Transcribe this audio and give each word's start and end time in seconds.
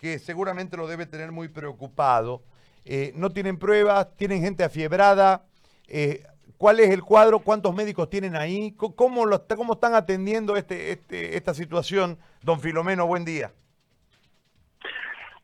que 0.00 0.18
seguramente 0.18 0.76
lo 0.76 0.86
debe 0.86 1.06
tener 1.06 1.32
muy 1.32 1.48
preocupado. 1.48 2.42
Eh, 2.84 3.12
no 3.16 3.30
tienen 3.30 3.58
pruebas, 3.58 4.16
tienen 4.16 4.40
gente 4.40 4.62
afiebrada. 4.62 5.44
Eh, 5.88 6.22
¿Cuál 6.58 6.80
es 6.80 6.90
el 6.90 7.02
cuadro? 7.02 7.40
¿Cuántos 7.40 7.74
médicos 7.74 8.08
tienen 8.08 8.36
ahí? 8.36 8.74
¿Cómo, 8.76 9.26
lo, 9.26 9.46
cómo 9.46 9.74
están 9.74 9.94
atendiendo 9.94 10.56
este, 10.56 10.92
este, 10.92 11.36
esta 11.36 11.52
situación? 11.52 12.18
Don 12.42 12.60
Filomeno, 12.60 13.06
buen 13.06 13.24
día. 13.24 13.52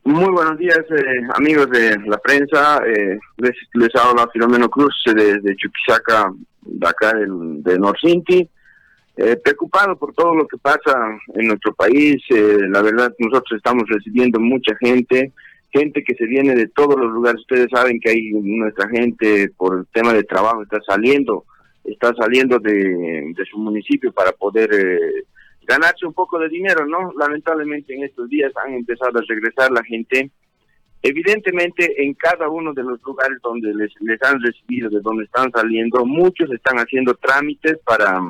Muy 0.04 0.30
buenos 0.30 0.58
días, 0.58 0.78
eh, 0.78 1.28
amigos 1.34 1.70
de 1.70 1.96
la 2.06 2.18
prensa. 2.18 2.78
Eh, 2.86 3.18
les, 3.36 3.52
les 3.74 3.94
habla 3.94 4.28
Filomeno 4.32 4.68
Cruz 4.68 4.94
de, 5.06 5.38
de 5.38 5.56
Chuquisaca, 5.56 6.32
de 6.62 6.88
acá 6.88 7.12
del, 7.14 7.62
de 7.62 7.78
Norcinti. 7.78 8.48
Eh, 9.14 9.36
preocupado 9.36 9.94
por 9.96 10.14
todo 10.14 10.34
lo 10.34 10.48
que 10.48 10.56
pasa 10.56 11.18
en 11.34 11.48
nuestro 11.48 11.74
país. 11.74 12.22
Eh, 12.30 12.58
la 12.70 12.80
verdad, 12.80 13.12
nosotros 13.18 13.58
estamos 13.58 13.84
recibiendo 13.86 14.40
mucha 14.40 14.74
gente, 14.80 15.32
gente 15.70 16.02
que 16.02 16.14
se 16.14 16.26
viene 16.26 16.54
de 16.54 16.68
todos 16.68 16.98
los 16.98 17.12
lugares. 17.12 17.42
Ustedes 17.42 17.68
saben 17.70 18.00
que 18.00 18.10
hay 18.10 18.30
nuestra 18.32 18.88
gente 18.88 19.50
por 19.56 19.80
el 19.80 19.86
tema 19.92 20.14
de 20.14 20.24
trabajo 20.24 20.62
está 20.62 20.80
saliendo, 20.86 21.44
está 21.84 22.14
saliendo 22.14 22.58
de, 22.58 22.72
de 23.36 23.44
su 23.50 23.58
municipio 23.58 24.12
para 24.12 24.32
poder 24.32 24.70
eh, 24.72 25.24
ganarse 25.66 26.06
un 26.06 26.14
poco 26.14 26.38
de 26.38 26.48
dinero, 26.48 26.86
¿no? 26.86 27.12
Lamentablemente 27.18 27.94
en 27.94 28.04
estos 28.04 28.30
días 28.30 28.50
han 28.64 28.72
empezado 28.72 29.18
a 29.18 29.24
regresar 29.28 29.70
la 29.72 29.84
gente. 29.84 30.30
Evidentemente 31.02 32.02
en 32.02 32.14
cada 32.14 32.48
uno 32.48 32.72
de 32.72 32.82
los 32.82 33.02
lugares 33.02 33.36
donde 33.42 33.74
les, 33.74 33.92
les 34.00 34.22
han 34.22 34.40
recibido, 34.40 34.88
de 34.88 35.00
donde 35.00 35.24
están 35.24 35.50
saliendo, 35.50 36.06
muchos 36.06 36.50
están 36.50 36.78
haciendo 36.78 37.12
trámites 37.14 37.76
para, 37.84 38.20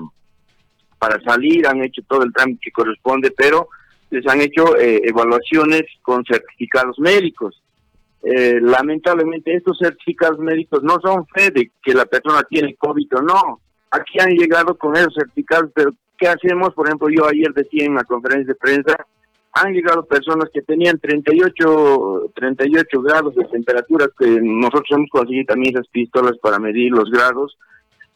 para 1.02 1.20
salir, 1.20 1.66
han 1.66 1.83
hecho 1.83 2.01
todo 2.06 2.23
el 2.23 2.33
trámite 2.33 2.61
que 2.62 2.70
corresponde, 2.70 3.33
pero 3.37 3.66
les 4.10 4.24
han 4.29 4.41
hecho 4.41 4.77
eh, 4.77 5.01
evaluaciones 5.02 5.83
con 6.01 6.24
certificados 6.24 6.97
médicos. 7.01 7.60
Eh, 8.23 8.60
lamentablemente 8.62 9.52
estos 9.52 9.79
certificados 9.79 10.38
médicos 10.38 10.85
no 10.85 11.01
son 11.01 11.26
fe 11.26 11.51
de 11.51 11.73
que 11.82 11.93
la 11.93 12.04
persona 12.04 12.45
tiene 12.45 12.76
COVID 12.76 13.16
o 13.16 13.23
no. 13.23 13.60
Aquí 13.91 14.21
han 14.21 14.30
llegado 14.37 14.79
con 14.79 14.95
esos 14.95 15.13
certificados, 15.13 15.73
pero 15.74 15.91
¿qué 16.16 16.29
hacemos? 16.29 16.73
Por 16.73 16.87
ejemplo, 16.87 17.09
yo 17.09 17.26
ayer 17.26 17.52
decía 17.52 17.85
en 17.85 17.96
la 17.96 18.04
conferencia 18.04 18.52
de 18.52 18.54
prensa, 18.54 18.95
han 19.54 19.73
llegado 19.73 20.04
personas 20.04 20.51
que 20.54 20.63
tenían 20.63 21.01
38, 21.01 22.30
38 22.32 23.02
grados 23.02 23.35
de 23.35 23.45
temperatura, 23.46 24.07
que 24.16 24.38
nosotros 24.41 24.87
hemos 24.93 25.10
conseguido 25.10 25.46
también 25.46 25.74
esas 25.74 25.88
pistolas 25.88 26.38
para 26.38 26.60
medir 26.60 26.93
los 26.93 27.10
grados, 27.10 27.59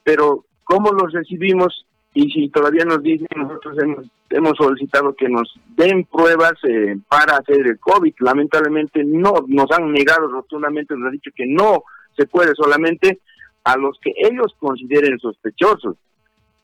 pero 0.04 0.44
¿cómo 0.62 0.92
los 0.92 1.12
recibimos? 1.12 1.84
Y 2.16 2.30
si 2.30 2.48
todavía 2.48 2.86
nos 2.86 3.02
dicen, 3.02 3.28
nosotros 3.36 3.76
hemos, 3.78 4.06
hemos 4.30 4.56
solicitado 4.56 5.14
que 5.14 5.28
nos 5.28 5.54
den 5.76 6.02
pruebas 6.04 6.54
eh, 6.66 6.96
para 7.10 7.36
hacer 7.36 7.66
el 7.66 7.78
COVID. 7.78 8.14
Lamentablemente 8.20 9.04
no, 9.04 9.44
nos 9.46 9.70
han 9.70 9.92
negado 9.92 10.26
rotundamente, 10.26 10.96
nos 10.96 11.08
han 11.08 11.12
dicho 11.12 11.30
que 11.36 11.44
no 11.44 11.84
se 12.16 12.26
puede 12.26 12.54
solamente 12.54 13.20
a 13.64 13.76
los 13.76 13.98
que 14.00 14.14
ellos 14.16 14.56
consideren 14.58 15.18
sospechosos. 15.18 15.96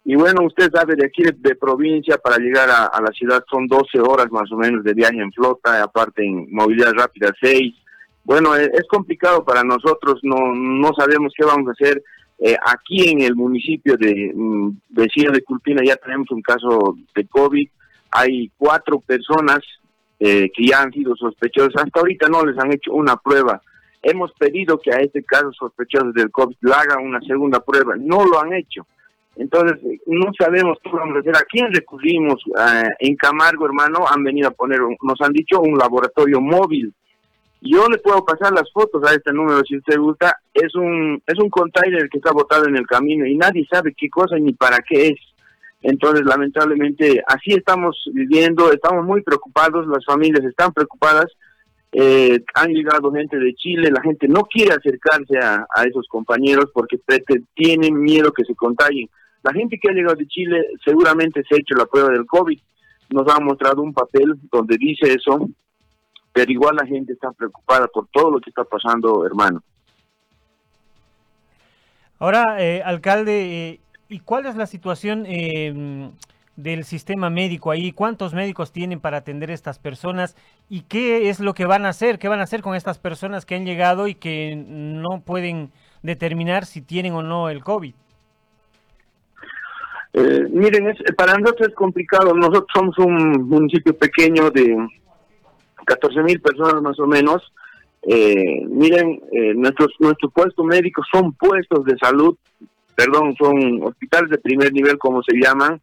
Y 0.06 0.17
bueno, 0.17 0.47
usted 0.47 0.70
sabe, 0.73 0.95
de 0.97 1.05
aquí 1.05 1.23
de, 1.23 1.55
provincia 1.55 2.17
para 2.17 2.39
llegar 2.39 2.70
a, 2.70 2.98
la 3.03 3.12
ciudad 3.12 3.45
son 3.50 3.67
12 3.67 4.00
horas 4.00 4.33
más 4.33 4.50
o 4.53 4.56
menos 4.56 4.83
de 4.83 4.95
viaje 4.95 5.20
en 5.20 5.33
flota, 5.33 5.83
aparte 5.83 6.25
en 6.25 6.47
movilidad 6.50 6.95
rápida 6.95 7.30
6. 7.39 7.75
Bueno, 8.25 8.56
es, 8.56 8.69
es 8.69 8.89
complicado 8.89 9.45
para 9.45 9.62
nosotros, 9.64 10.19
no, 10.23 10.55
no 10.55 10.95
sabemos 10.97 11.34
qué 11.36 11.45
vamos 11.45 11.69
a 11.69 11.73
hacer. 11.73 12.03
Eh, 12.44 12.56
aquí 12.66 13.08
en 13.08 13.22
el 13.22 13.36
municipio 13.36 13.96
de 13.96 14.32
mm, 14.34 14.70
vecino 14.88 15.30
de 15.30 15.44
Culpina 15.44 15.80
ya 15.84 15.94
tenemos 15.94 16.28
un 16.32 16.42
caso 16.42 16.96
de 17.14 17.24
COVID. 17.28 17.68
Hay 18.10 18.50
cuatro 18.58 18.98
personas 18.98 19.60
eh, 20.18 20.50
que 20.52 20.66
ya 20.66 20.82
han 20.82 20.92
sido 20.92 21.14
sospechosas. 21.14 21.84
Hasta 21.84 22.00
ahorita 22.00 22.28
no 22.28 22.44
les 22.44 22.58
han 22.58 22.72
hecho 22.72 22.94
una 22.94 23.16
prueba. 23.16 23.62
Hemos 24.02 24.32
pedido 24.32 24.80
que 24.80 24.92
a 24.92 24.98
este 24.98 25.22
caso 25.22 25.52
sospechoso 25.52 26.10
del 26.12 26.32
COVID 26.32 26.56
le 26.62 26.72
hagan 26.72 27.06
una 27.06 27.20
segunda 27.20 27.60
prueba. 27.60 27.94
No 27.96 28.24
lo 28.24 28.40
han 28.40 28.52
hecho. 28.54 28.88
Entonces, 29.36 29.78
no 30.06 30.33
sabemos 30.36 30.78
qué 30.83 30.90
a 30.90 31.18
hacer. 31.20 31.36
¿A 31.36 31.44
quién 31.48 31.72
recurrimos? 31.72 32.42
Eh, 32.58 32.88
en 32.98 33.14
Camargo, 33.14 33.67
hermano, 33.67 34.05
han 34.08 34.24
venido 34.24 34.48
a 34.48 34.52
poner, 34.52 34.80
nos 34.80 35.20
han 35.20 35.33
dicho, 35.33 35.61
un 35.61 35.78
laboratorio 35.78 36.40
móvil. 36.40 36.92
Yo 37.64 37.86
le 37.86 37.98
puedo 37.98 38.24
pasar 38.24 38.52
las 38.52 38.70
fotos 38.73 39.05
a 39.08 39.14
este 39.14 39.33
número 39.33 39.62
si 39.64 39.77
usted 39.77 39.96
gusta. 39.96 40.36
Es 40.52 40.74
un 40.74 41.23
es 41.24 41.39
un 41.39 41.48
container 41.48 42.08
que 42.08 42.18
está 42.18 42.33
botado 42.33 42.67
en 42.67 42.77
el 42.77 42.86
camino 42.86 43.24
y 43.24 43.36
nadie 43.36 43.64
sabe 43.70 43.95
qué 43.96 44.11
cosa 44.11 44.36
ni 44.36 44.52
para 44.52 44.78
qué 44.78 45.08
es. 45.08 45.20
Entonces, 45.80 46.24
lamentablemente, 46.24 47.23
así 47.27 47.52
estamos 47.52 47.96
viviendo, 48.12 48.73
estamos 48.73 49.05
muy 49.05 49.23
preocupados, 49.23 49.86
las 49.86 50.05
familias 50.05 50.45
están 50.45 50.73
preocupadas. 50.73 51.27
Eh, 51.92 52.42
han 52.55 52.73
llegado 52.73 53.12
gente 53.12 53.36
de 53.36 53.55
Chile, 53.55 53.90
la 53.90 54.00
gente 54.00 54.27
no 54.27 54.42
quiere 54.42 54.74
acercarse 54.74 55.39
a, 55.39 55.67
a 55.74 55.84
esos 55.84 56.08
compañeros 56.08 56.70
porque 56.73 56.98
tienen 57.55 58.00
miedo 58.00 58.33
que 58.33 58.44
se 58.44 58.56
contagien. 58.56 59.08
La 59.44 59.52
gente 59.52 59.79
que 59.79 59.89
ha 59.89 59.92
llegado 59.92 60.17
de 60.17 60.27
Chile 60.27 60.64
seguramente 60.84 61.42
se 61.48 61.55
ha 61.55 61.58
hecho 61.58 61.77
la 61.77 61.86
prueba 61.86 62.11
del 62.11 62.27
COVID. 62.27 62.58
Nos 63.11 63.33
ha 63.33 63.39
mostrado 63.40 63.83
un 63.83 63.92
papel 63.92 64.34
donde 64.50 64.77
dice 64.79 65.12
eso, 65.12 65.48
pero 66.32 66.50
igual 66.50 66.76
la 66.76 66.86
gente 66.86 67.12
está 67.12 67.30
preocupada 67.32 67.86
por 67.88 68.08
todo 68.08 68.30
lo 68.30 68.40
que 68.40 68.50
está 68.50 68.64
pasando, 68.64 69.26
hermano. 69.26 69.62
Ahora, 72.18 72.62
eh, 72.62 72.82
alcalde, 72.84 73.70
eh, 73.70 73.80
¿y 74.08 74.20
cuál 74.20 74.46
es 74.46 74.54
la 74.56 74.66
situación 74.66 75.24
eh, 75.26 76.10
del 76.56 76.84
sistema 76.84 77.30
médico 77.30 77.70
ahí? 77.70 77.92
¿Cuántos 77.92 78.32
médicos 78.32 78.72
tienen 78.72 79.00
para 79.00 79.18
atender 79.18 79.50
a 79.50 79.54
estas 79.54 79.78
personas? 79.78 80.36
¿Y 80.68 80.82
qué 80.82 81.28
es 81.28 81.40
lo 81.40 81.54
que 81.54 81.66
van 81.66 81.84
a 81.84 81.90
hacer? 81.90 82.18
¿Qué 82.18 82.28
van 82.28 82.40
a 82.40 82.44
hacer 82.44 82.62
con 82.62 82.76
estas 82.76 82.98
personas 82.98 83.44
que 83.44 83.56
han 83.56 83.66
llegado 83.66 84.06
y 84.06 84.14
que 84.14 84.54
no 84.56 85.20
pueden 85.20 85.72
determinar 86.02 86.64
si 86.64 86.80
tienen 86.80 87.14
o 87.14 87.22
no 87.22 87.48
el 87.48 87.64
COVID? 87.64 87.94
Eh, 90.14 90.46
miren, 90.50 90.88
es, 90.88 90.98
para 91.16 91.34
nosotros 91.38 91.68
es 91.68 91.74
complicado. 91.74 92.34
Nosotros 92.34 92.66
somos 92.74 92.98
un 92.98 93.48
municipio 93.48 93.96
pequeño 93.96 94.50
de 94.50 94.76
14 95.84 96.22
mil 96.22 96.40
personas 96.40 96.80
más 96.82 96.98
o 96.98 97.06
menos. 97.06 97.52
Eh, 98.02 98.64
miren, 98.68 99.20
eh, 99.30 99.54
nuestros 99.54 99.90
nuestros 100.00 100.32
puestos 100.32 100.64
médicos 100.64 101.06
son 101.12 101.32
puestos 101.34 101.84
de 101.84 101.96
salud, 101.98 102.36
perdón, 102.96 103.34
son 103.36 103.82
hospitales 103.84 104.30
de 104.30 104.38
primer 104.38 104.72
nivel 104.72 104.98
como 104.98 105.22
se 105.22 105.36
llaman. 105.36 105.80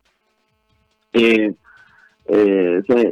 Eh, 1.13 1.53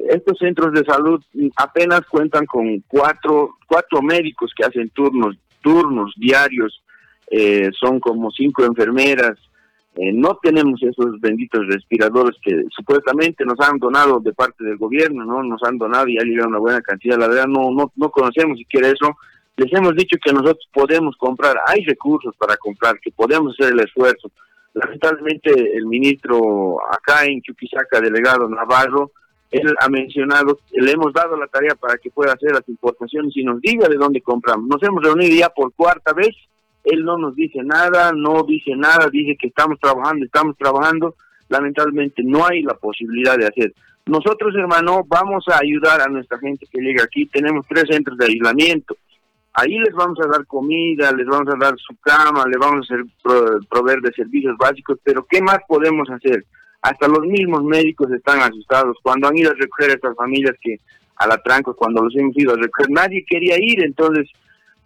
estos 0.10 0.38
centros 0.38 0.74
de 0.74 0.84
salud 0.86 1.20
apenas 1.56 2.02
cuentan 2.02 2.46
con 2.46 2.84
cuatro 2.88 3.56
cuatro 3.66 4.02
médicos 4.04 4.52
que 4.56 4.64
hacen 4.64 4.90
turnos 4.90 5.36
turnos 5.62 6.14
diarios, 6.16 6.84
son 7.80 8.00
como 8.00 8.30
cinco 8.30 8.64
enfermeras, 8.64 9.38
eh, 10.00 10.14
no 10.14 10.38
tenemos 10.44 10.82
esos 10.84 11.20
benditos 11.20 11.66
respiradores 11.66 12.38
que 12.44 12.66
supuestamente 12.70 13.44
nos 13.46 13.60
han 13.60 13.80
donado 13.80 14.20
de 14.20 14.32
parte 14.32 14.64
del 14.64 14.78
gobierno, 14.78 15.26
no 15.26 15.42
nos 15.42 15.64
han 15.64 15.80
donado 15.80 16.08
y 16.08 16.20
ha 16.20 16.24
llegado 16.24 16.50
una 16.50 16.60
buena 16.60 16.82
cantidad. 16.82 17.18
La 17.18 17.28
verdad 17.28 17.48
no 17.48 17.72
no 17.72 17.92
no 17.96 18.10
conocemos 18.12 18.60
siquiera 18.60 18.90
eso. 18.90 19.18
Les 19.56 19.74
hemos 19.74 19.96
dicho 19.96 20.18
que 20.24 20.32
nosotros 20.32 20.70
podemos 20.72 21.18
comprar, 21.18 21.58
hay 21.66 21.84
recursos 21.84 22.36
para 22.38 22.58
comprar, 22.58 23.00
que 23.00 23.10
podemos 23.10 23.56
hacer 23.56 23.74
el 23.74 23.80
esfuerzo. 23.80 24.30
Lamentablemente 24.76 25.50
el 25.76 25.88
ministro 25.88 26.78
acá 26.94 27.26
en 27.26 27.42
Chuquisaca, 27.42 28.00
delegado 28.00 28.48
Navarro, 28.48 29.10
él 29.50 29.74
ha 29.80 29.90
mencionado, 29.90 30.60
le 30.74 30.92
hemos 30.92 31.12
dado 31.12 31.36
la 31.38 31.48
tarea 31.48 31.74
para 31.74 31.98
que 31.98 32.12
pueda 32.12 32.34
hacer 32.34 32.52
las 32.52 32.70
importaciones 32.70 33.36
y 33.36 33.44
nos 33.44 33.60
diga 33.62 33.88
de 33.88 33.96
dónde 33.96 34.22
compramos. 34.22 34.68
Nos 34.68 34.84
hemos 34.84 35.04
reunido 35.04 35.36
ya 35.36 35.50
por 35.50 35.74
cuarta 35.74 36.14
vez 36.14 36.36
él 36.92 37.04
no 37.04 37.18
nos 37.18 37.36
dice 37.36 37.60
nada, 37.64 38.12
no 38.14 38.44
dice 38.44 38.76
nada, 38.76 39.10
dice 39.12 39.36
que 39.40 39.48
estamos 39.48 39.80
trabajando, 39.80 40.26
estamos 40.26 40.58
trabajando, 40.58 41.16
lamentablemente 41.50 42.24
no 42.24 42.46
hay 42.46 42.62
la 42.64 42.74
posibilidad 42.76 43.38
de 43.38 43.48
hacer. 43.48 43.74
Nosotros, 44.06 44.56
hermano, 44.56 45.04
vamos 45.08 45.46
a 45.50 45.60
ayudar 45.62 46.02
a 46.02 46.08
nuestra 46.08 46.40
gente 46.40 46.66
que 46.72 46.82
llega 46.82 47.04
aquí, 47.04 47.26
tenemos 47.26 47.66
tres 47.68 47.86
centros 47.90 48.18
de 48.18 48.26
aislamiento, 48.26 48.96
ahí 49.54 49.78
les 49.80 49.94
vamos 49.94 50.18
a 50.24 50.28
dar 50.28 50.46
comida, 50.46 51.12
les 51.12 51.28
vamos 51.28 51.54
a 51.54 51.58
dar 51.58 51.74
su 51.78 51.96
cama, 52.00 52.46
les 52.48 52.58
vamos 52.58 52.90
a 52.90 52.94
hacer 52.94 53.06
proveer 53.70 54.00
de 54.00 54.14
servicios 54.14 54.56
básicos, 54.58 54.98
pero 55.04 55.26
¿qué 55.30 55.42
más 55.42 55.60
podemos 55.68 56.10
hacer? 56.10 56.46
Hasta 56.82 57.08
los 57.08 57.26
mismos 57.26 57.64
médicos 57.64 58.10
están 58.12 58.40
asustados. 58.40 58.98
Cuando 59.02 59.28
han 59.28 59.36
ido 59.36 59.52
a 59.52 59.56
recoger 59.56 59.90
a 59.90 59.94
estas 59.96 60.16
familias 60.16 60.56
que 60.62 60.78
a 61.18 61.28
la 61.28 61.38
tranca, 61.40 61.74
cuando 61.74 62.04
los 62.04 62.16
hemos 62.16 62.38
ido 62.38 62.54
a 62.54 62.58
recoger, 62.58 62.92
nadie 62.92 63.26
quería 63.28 63.56
ir, 63.60 63.84
entonces 63.84 64.30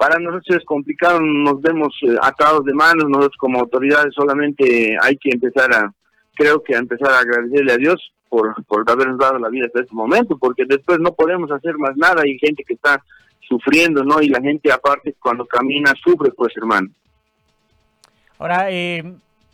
para 0.01 0.18
nosotros 0.18 0.57
es 0.57 0.65
complicado, 0.65 1.21
nos 1.21 1.62
vemos 1.62 1.95
eh, 2.01 2.15
atados 2.24 2.65
de 2.65 2.74
manos, 2.74 3.07
nosotros 3.07 3.38
como 3.38 3.59
autoridades 3.59 4.12
solamente 4.15 4.98
hay 5.00 5.15
que 5.15 5.30
empezar 5.30 5.71
a, 5.71 5.94
creo 6.33 6.63
que 6.63 6.74
a 6.74 6.80
empezar 6.80 7.12
a 7.12 7.19
agradecerle 7.19 7.71
a 7.71 7.77
Dios 7.77 8.12
por, 8.27 8.65
por 8.65 8.83
habernos 8.89 9.19
dado 9.19 9.38
la 9.38 9.50
vida 9.50 9.68
hasta 9.68 9.81
este 9.81 9.94
momento, 9.94 10.39
porque 10.39 10.65
después 10.68 10.98
no 11.00 11.13
podemos 11.13 11.51
hacer 11.51 11.77
más 11.77 11.95
nada, 11.98 12.24
hay 12.24 12.36
gente 12.39 12.63
que 12.63 12.74
está 12.74 13.03
sufriendo, 13.42 14.03
¿no? 14.03 14.24
Y 14.24 14.30
la 14.30 14.42
gente 14.42 14.71
aparte 14.71 15.13
cuando 15.21 15.45
camina 15.45 15.94
sufre, 16.04 16.31
pues 16.31 16.51
hermano. 16.57 16.89
Ahora, 18.39 18.71
eh, 18.71 19.04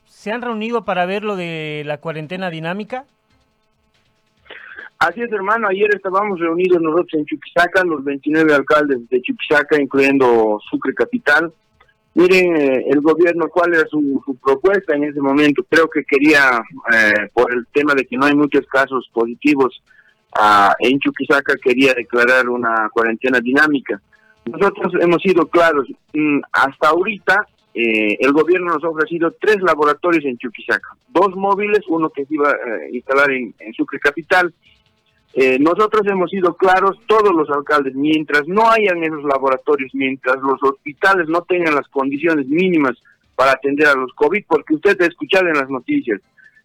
¿se 0.06 0.32
han 0.32 0.42
reunido 0.42 0.86
para 0.86 1.06
ver 1.06 1.26
lo 1.26 1.36
de 1.36 1.84
la 1.86 1.98
cuarentena 1.98 2.50
dinámica? 2.50 3.04
Así 5.00 5.22
es, 5.22 5.32
hermano. 5.32 5.68
Ayer 5.68 5.94
estábamos 5.94 6.40
reunidos 6.40 6.82
nosotros 6.82 7.14
en 7.14 7.26
Chuquisaca, 7.26 7.84
los 7.84 8.04
29 8.04 8.54
alcaldes 8.54 9.08
de 9.10 9.22
Chuquisaca, 9.22 9.80
incluyendo 9.80 10.60
Sucre 10.70 10.94
Capital. 10.96 11.54
Miren, 12.16 12.58
eh, 12.58 12.86
el 12.90 13.02
gobierno, 13.02 13.48
¿cuál 13.48 13.76
era 13.76 13.88
su, 13.88 14.24
propuesta 14.44 14.96
en 14.96 15.04
ese 15.04 15.22
momento? 15.22 15.64
Creo 15.70 15.88
que 15.88 16.04
quería, 16.04 16.64
eh, 16.92 17.30
por 17.32 17.54
el 17.54 17.68
tema 17.68 17.94
de 17.94 18.06
que 18.06 18.18
no 18.18 18.26
hay 18.26 18.34
muchos 18.34 18.66
casos 18.66 19.08
positivos 19.14 19.84
uh, 20.36 20.74
en 20.80 21.00
Chuquisaca, 21.00 21.54
quería 21.62 21.94
declarar 21.94 22.50
una 22.50 22.90
cuarentena 22.92 23.40
dinámica. 23.40 24.02
Nosotros 24.46 24.94
hemos 25.00 25.22
sido 25.22 25.46
claros, 25.46 25.88
mm, 26.14 26.40
hasta 26.52 26.90
ahorita 26.90 27.48
eh, 27.76 28.18
el 28.20 28.32
gobierno 28.32 28.74
nos 28.74 28.84
ha 28.84 28.90
ofrecido 28.90 29.36
tres 29.40 29.58
laboratorios 29.62 30.26
en 30.26 30.40
Chuquisaca, 30.40 30.98
dos 31.10 31.36
móviles, 31.36 31.82
uno 31.88 32.10
que 32.10 32.26
se 32.26 32.34
iba 32.34 32.50
a 32.50 32.90
instalar 32.92 33.30
en 33.30 33.54
Sucre 33.76 34.00
Capital 34.00 34.52
eh, 35.40 35.60
nosotros 35.60 36.02
hemos 36.08 36.32
sido 36.32 36.56
claros, 36.56 36.98
todos 37.06 37.32
los 37.32 37.48
alcaldes, 37.52 37.94
mientras 37.94 38.48
no 38.48 38.72
hayan 38.72 39.04
esos 39.04 39.24
laboratorios, 39.24 39.94
mientras 39.94 40.38
los 40.38 40.58
hospitales 40.64 41.30
no 41.30 41.44
tengan 41.44 41.76
las 41.76 41.88
condiciones 41.90 42.48
mínimas 42.48 42.98
para 43.36 43.52
atender 43.52 43.86
a 43.86 43.94
los 43.94 44.12
COVID, 44.14 44.46
porque 44.48 44.74
usted 44.74 45.00
ha 45.00 45.06
escuchado 45.06 45.46
en 45.46 45.54
las 45.54 45.70
noticias, 45.70 46.20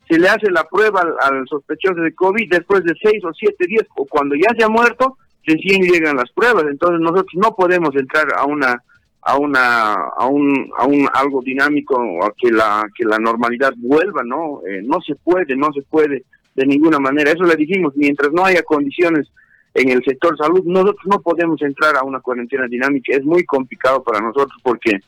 se 0.09 0.19
le 0.19 0.27
hace 0.27 0.51
la 0.51 0.65
prueba 0.65 1.03
al, 1.21 1.47
sospechoso 1.49 2.01
de 2.01 2.15
COVID 2.15 2.49
después 2.49 2.83
de 2.85 2.95
seis 3.03 3.23
o 3.27 3.35
siete 3.35 3.67
días, 3.67 3.85
o 3.95 4.07
cuando 4.07 4.35
ya 4.37 4.49
se 4.57 4.65
ha 4.65 4.71
muerto, 4.71 5.19
recién 5.45 5.83
llegan 5.83 6.17
las 6.17 6.33
pruebas. 6.33 6.65
Entonces 6.67 7.01
nosotros 7.01 7.35
no 7.35 7.55
podemos 7.55 7.95
entrar 7.95 8.27
a 8.35 8.47
una 8.47 8.83
a 9.21 9.37
una 9.37 9.93
a 10.17 10.27
un 10.27 10.73
a 10.79 10.87
un 10.87 11.07
algo 11.13 11.43
dinámico 11.43 12.25
a 12.25 12.33
que 12.39 12.51
la 12.51 12.85
que 12.97 13.05
la 13.05 13.19
normalidad 13.19 13.75
vuelva 13.77 14.23
no 14.25 14.63
eh, 14.67 14.81
no 14.83 15.01
se 15.01 15.15
puede 15.15 15.55
no 15.55 15.73
se 15.73 15.83
puede 15.83 16.25
de 16.55 16.67
ninguna 16.67 16.99
manera. 16.99 17.33
Eso 17.33 17.45
le 17.45 17.57
dijimos, 17.57 17.95
mientras 17.97 18.33
no 18.33 18.45
haya 18.45 18.63
condiciones 18.63 19.29
en 19.75 19.91
el 19.91 20.03
sector 20.05 20.37
salud, 20.37 20.63
nosotros 20.65 21.07
no 21.07 21.21
podemos 21.21 21.61
entrar 21.63 21.97
a 21.97 22.05
una 22.05 22.21
cuarentena 22.21 22.67
dinámica. 22.67 23.15
Es 23.17 23.25
muy 23.25 23.45
complicado 23.45 24.03
para 24.03 24.21
nosotros 24.21 24.59
porque 24.63 25.01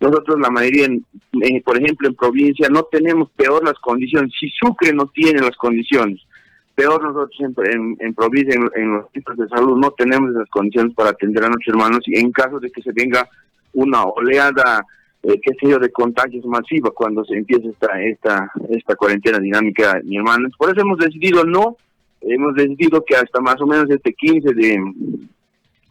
nosotros 0.00 0.38
la 0.40 0.50
mayoría, 0.50 0.88
por 1.64 1.78
ejemplo, 1.78 2.08
en 2.08 2.14
provincia 2.14 2.68
no 2.70 2.84
tenemos 2.84 3.30
peor 3.30 3.64
las 3.64 3.78
condiciones. 3.80 4.32
Si 4.38 4.48
Sucre 4.50 4.92
no 4.92 5.06
tiene 5.06 5.40
las 5.40 5.56
condiciones, 5.56 6.20
peor 6.74 7.02
nosotros 7.02 7.38
en, 7.40 7.96
en, 7.98 8.14
provincia, 8.14 8.54
en, 8.74 8.92
los 8.94 9.10
centros 9.12 9.36
de 9.36 9.48
salud, 9.48 9.76
no 9.76 9.90
tenemos 9.92 10.30
esas 10.30 10.48
condiciones 10.48 10.94
para 10.94 11.10
atender 11.10 11.44
a 11.44 11.48
nuestros 11.48 11.74
hermanos 11.74 12.00
y 12.06 12.18
en 12.18 12.32
caso 12.32 12.58
de 12.58 12.70
que 12.70 12.82
se 12.82 12.92
venga 12.92 13.28
una 13.74 14.04
oleada 14.04 14.82
eh, 15.22 15.40
qué 15.42 15.52
sé 15.60 15.68
yo, 15.68 15.78
de 15.78 15.90
contagios 15.90 16.44
masivos 16.46 16.92
cuando 16.94 17.24
se 17.24 17.34
empieza 17.34 17.68
esta, 17.68 18.00
esta, 18.02 18.52
esta 18.70 18.96
cuarentena 18.96 19.38
dinámica, 19.38 20.00
mi 20.04 20.16
hermano. 20.16 20.48
Por 20.56 20.70
eso 20.70 20.80
hemos 20.80 20.98
decidido 20.98 21.44
no, 21.44 21.76
hemos 22.22 22.54
decidido 22.54 23.04
que 23.04 23.16
hasta 23.16 23.40
más 23.40 23.60
o 23.60 23.66
menos 23.66 23.90
este 23.90 24.12
15 24.14 24.54
de, 24.54 24.78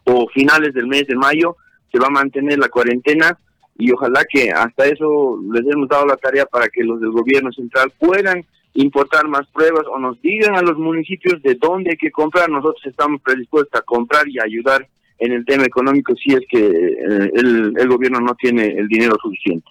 o 0.04 0.28
finales 0.28 0.74
del 0.74 0.86
mes 0.86 1.06
de 1.06 1.14
mayo, 1.14 1.56
se 1.92 1.98
va 1.98 2.06
a 2.06 2.10
mantener 2.10 2.58
la 2.58 2.68
cuarentena 2.68 3.38
y 3.76 3.92
ojalá 3.92 4.24
que 4.28 4.50
hasta 4.50 4.86
eso 4.86 5.40
les 5.52 5.64
hemos 5.66 5.88
dado 5.88 6.06
la 6.06 6.16
tarea 6.16 6.46
para 6.46 6.68
que 6.68 6.84
los 6.84 7.00
del 7.00 7.10
gobierno 7.10 7.50
central 7.52 7.92
puedan 7.98 8.44
importar 8.74 9.26
más 9.26 9.46
pruebas 9.48 9.84
o 9.90 9.98
nos 9.98 10.20
digan 10.22 10.54
a 10.54 10.62
los 10.62 10.76
municipios 10.78 11.42
de 11.42 11.54
dónde 11.54 11.90
hay 11.90 11.96
que 11.96 12.10
comprar. 12.10 12.48
Nosotros 12.48 12.84
estamos 12.84 13.20
predispuestos 13.22 13.80
a 13.80 13.84
comprar 13.84 14.28
y 14.28 14.38
ayudar 14.38 14.86
en 15.20 15.32
el 15.32 15.44
tema 15.44 15.64
económico 15.64 16.14
si 16.16 16.32
es 16.32 16.40
que 16.48 16.58
eh, 16.58 17.30
el, 17.34 17.88
gobierno 17.88 18.20
no 18.20 18.34
tiene 18.34 18.66
el 18.66 18.88
dinero 18.88 19.16
suficiente. 19.22 19.70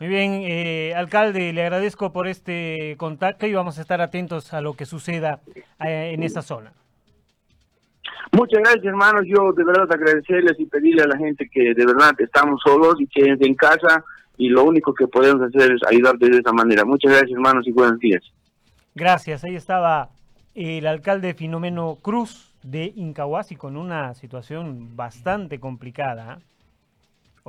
Muy 0.00 0.08
bien, 0.08 0.42
eh, 0.44 0.92
alcalde, 0.94 1.52
le 1.52 1.62
agradezco 1.62 2.12
por 2.12 2.26
este 2.26 2.96
contacto 2.98 3.46
y 3.46 3.54
vamos 3.54 3.78
a 3.78 3.82
estar 3.82 4.00
atentos 4.00 4.52
a 4.52 4.60
lo 4.60 4.74
que 4.74 4.86
suceda 4.86 5.40
eh, 5.80 6.10
en 6.12 6.22
esa 6.24 6.42
zona. 6.42 6.72
Muchas 8.32 8.60
gracias, 8.60 8.84
hermanos. 8.84 9.24
Yo 9.26 9.52
de 9.52 9.64
verdad 9.64 9.86
agradecerles 9.90 10.58
y 10.58 10.66
pedirle 10.66 11.02
a 11.04 11.06
la 11.06 11.16
gente 11.16 11.48
que 11.48 11.72
de 11.72 11.86
verdad 11.86 12.12
estamos 12.18 12.60
solos 12.64 12.96
y 12.98 13.06
que 13.06 13.36
en 13.38 13.54
casa 13.54 14.04
y 14.36 14.48
lo 14.48 14.64
único 14.64 14.92
que 14.92 15.06
podemos 15.06 15.42
hacer 15.42 15.72
es 15.72 15.80
ayudar 15.88 16.18
de 16.18 16.38
esa 16.38 16.52
manera. 16.52 16.84
Muchas 16.84 17.12
gracias, 17.12 17.30
hermanos, 17.30 17.64
y 17.68 17.70
buenos 17.70 18.00
días. 18.00 18.22
Gracias. 18.96 19.44
Ahí 19.44 19.54
estaba 19.54 20.10
el 20.56 20.88
alcalde 20.88 21.34
Filomeno 21.34 21.98
Cruz 22.02 22.53
de 22.64 22.92
Incahuasi 22.96 23.56
con 23.56 23.76
una 23.76 24.14
situación 24.14 24.96
bastante 24.96 25.60
complicada. 25.60 26.40